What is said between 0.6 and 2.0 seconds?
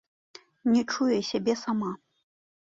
Не чуе сябе сама.